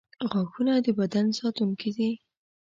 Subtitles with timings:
[0.31, 2.09] •غاښونه د بدن ساتونکي دي.